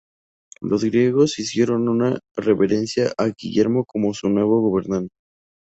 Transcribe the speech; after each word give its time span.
Los 0.61 0.83
griegos 0.83 1.37
hicieron 1.37 1.87
una 1.87 2.17
reverencia 2.35 3.13
a 3.19 3.27
Guillermo 3.27 3.85
como 3.85 4.15
su 4.15 4.29
nuevo 4.29 4.59
gobernante. 4.59 5.13